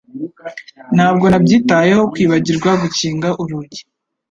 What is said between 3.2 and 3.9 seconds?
urugi.